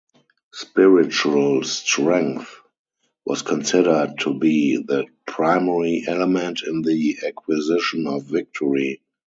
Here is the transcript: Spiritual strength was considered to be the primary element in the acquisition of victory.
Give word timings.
Spiritual 0.53 1.61
strength 1.63 2.55
was 3.23 3.43
considered 3.43 4.15
to 4.17 4.33
be 4.33 4.77
the 4.77 5.05
primary 5.27 6.03
element 6.07 6.63
in 6.65 6.81
the 6.81 7.17
acquisition 7.23 8.07
of 8.07 8.23
victory. 8.23 8.99